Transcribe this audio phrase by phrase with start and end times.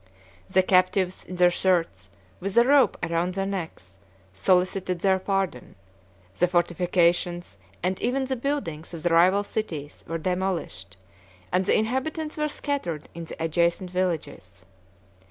[0.49, 2.09] The captives, in their shirts,
[2.39, 3.99] with a rope round their necks,
[4.33, 5.75] solicited their pardon:
[6.39, 10.97] the fortifications, and even the buildings, of the rival cities, were demolished,
[11.51, 14.65] and the inhabitants were scattered in the adjacent villages.